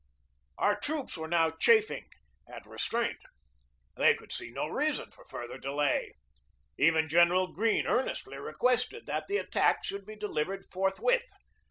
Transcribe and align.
Our 0.57 0.79
troops 0.79 1.15
were 1.15 1.27
now 1.27 1.51
chafing 1.51 2.07
at 2.47 2.65
restraint. 2.65 3.19
They 3.95 4.15
could 4.15 4.31
see 4.31 4.49
no 4.49 4.65
reason 4.67 5.11
for 5.11 5.25
further 5.25 5.59
delay. 5.59 6.15
Even 6.75 7.07
General 7.07 7.53
Greene 7.53 7.85
earnestly 7.85 8.37
requested 8.39 9.05
that 9.05 9.27
the 9.27 9.37
attack 9.37 9.83
should 9.83 10.07
be 10.07 10.15
delivered 10.15 10.65
forthwith. 10.71 11.27